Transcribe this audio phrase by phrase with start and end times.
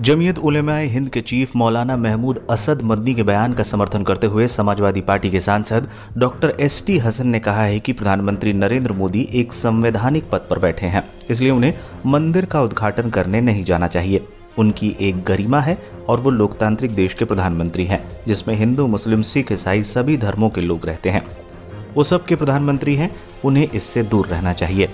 [0.00, 4.46] जमीयत उलेमाए हिंद के चीफ मौलाना महमूद असद मदनी के बयान का समर्थन करते हुए
[4.48, 9.26] समाजवादी पार्टी के सांसद डॉक्टर एस टी हसन ने कहा है कि प्रधानमंत्री नरेंद्र मोदी
[9.32, 11.74] एक संवैधानिक पद पर बैठे हैं, इसलिए उन्हें
[12.06, 14.24] मंदिर का उद्घाटन करने नहीं जाना चाहिए।
[14.58, 15.76] उनकी एक गरिमा है
[16.08, 20.60] और वो लोकतांत्रिक देश के प्रधानमंत्री हैं, जिसमें हिंदू, मुस्लिम, सिख, ईसाई सभी धर्मों के
[20.60, 21.22] लोग रहते हैं।
[21.94, 24.88] वो सबके प्रधानमंत्री हैं, उन्हें इससे दूर रहना चाहिए।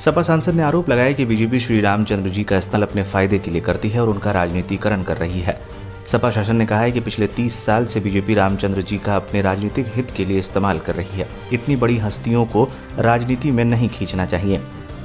[0.00, 3.50] सपा सांसद ने आरोप लगाया कि बीजेपी श्री रामचंद्र जी का स्थल अपने फ़ायदे के
[3.50, 5.60] लिए करती है और उनका राजनीतिकरण कर रही है।
[6.06, 9.42] सपा शासन ने कहा है कि पिछले 30 साल से बीजेपी रामचंद्र जी का अपने
[9.42, 13.88] राजनीतिक हित के लिए इस्तेमाल कर रही है। इतनी बड़ी हस्तियों को राजनीति में नहीं
[13.88, 14.60] खींचना चाहिए।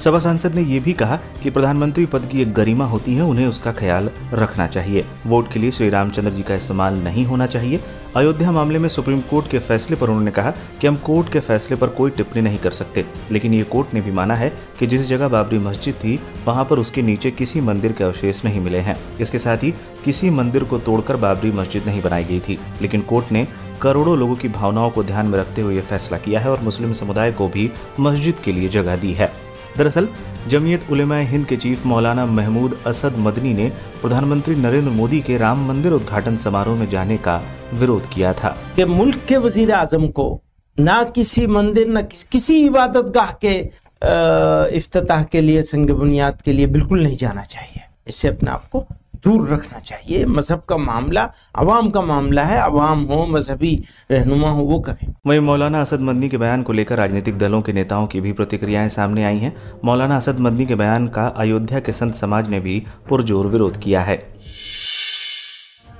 [0.00, 3.46] सभा सांसद ने यह भी कहा कि प्रधानमंत्री पद की एक गरिमा होती है, उन्हें
[3.46, 7.80] उसका ख्याल रखना चाहिए। वोट के लिए श्री रामचंद्र जी का इस्तेमाल नहीं होना चाहिए।
[8.16, 11.76] अयोध्या मामले में सुप्रीम कोर्ट के फैसले पर उन्होंने कहा कि हम कोर्ट के फैसले
[11.76, 15.06] पर कोई टिप्पणी नहीं कर सकते, लेकिन ये कोर्ट ने भी माना है कि जिस
[15.08, 18.96] जगह बाबरी मस्जिद थी, वहाँ पर उसके नीचे किसी मंदिर के अवशेष नहीं मिले हैं।
[19.20, 19.70] इसके साथ ही
[20.04, 23.46] किसी मंदिर को तोड़कर बाबरी मस्जिद नहीं बनाई गई थी, लेकिन कोर्ट ने
[23.82, 26.92] करोड़ों लोगों की भावनाओं को ध्यान में रखते हुए यह फैसला किया है और मुस्लिम
[26.92, 29.32] समुदाय को भी मस्जिद के लिए जगह दी है।
[29.78, 30.08] दरअसल,
[30.48, 35.68] जमीयत उलेमा हिंद के चीफ मौलाना महमूद असद मदनी ने प्रधानमंत्री नरेंद्र मोदी के राम
[35.68, 37.42] मंदिर उद्घाटन समारोह में जाने का
[37.74, 40.40] विरोध किया था। कि मुल्क के वज़ीर आज़म को
[40.80, 43.70] न किसी मंदिर, न किसी इबादत गाह के
[44.76, 48.86] इफ्तः के लिए संग बुनियाद के लिए बिल्कुल नहीं जाना चाहिए। इससे अपने आप को
[49.24, 54.62] दूर रखना चाहिए। मज़हब का मामला अवाम का मामला है। अवाम हो मजहबी रहनुमा हो
[54.62, 58.20] वो करें। वही मौलाना असद मदनी के बयान को लेकर राजनीतिक दलों के नेताओं की
[58.20, 62.48] भी प्रतिक्रियाएँ सामने आई हैं। मौलाना असद मदनी के बयान का अयोध्या के संत समाज
[62.48, 64.36] ने भी पुरजोर विरोध किया है।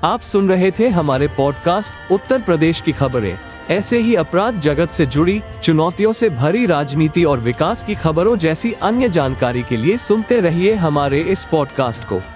[0.04, 3.38] आप सुन रहे थे हमारे पॉडकास्ट उत्तर प्रदेश की खबरें।
[3.70, 8.72] ऐसे ही अपराध जगत से जुड़ी चुनौतियों से भरी राजनीति और विकास की खबरों जैसी
[8.72, 12.35] अन्य जानकारी के लिए सुनते रहिए हमारे इस पॉडकास्ट को।